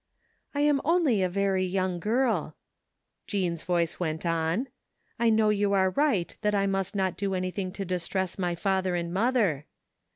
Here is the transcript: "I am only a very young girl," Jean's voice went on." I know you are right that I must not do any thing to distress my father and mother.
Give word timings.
"I 0.55 0.61
am 0.61 0.81
only 0.83 1.21
a 1.21 1.29
very 1.29 1.63
young 1.63 1.99
girl," 1.99 2.55
Jean's 3.27 3.61
voice 3.61 3.99
went 3.99 4.25
on." 4.25 4.67
I 5.19 5.29
know 5.29 5.49
you 5.49 5.73
are 5.73 5.91
right 5.91 6.35
that 6.41 6.55
I 6.55 6.65
must 6.65 6.95
not 6.95 7.17
do 7.17 7.35
any 7.35 7.51
thing 7.51 7.71
to 7.73 7.85
distress 7.85 8.39
my 8.39 8.55
father 8.55 8.95
and 8.95 9.13
mother. 9.13 9.67